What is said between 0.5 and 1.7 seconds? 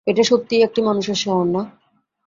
একটা মানুষের শহর, না?